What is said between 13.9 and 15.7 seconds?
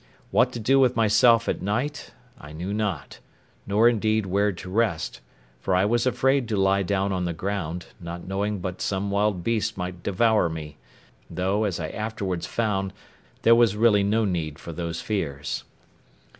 no need for those fears.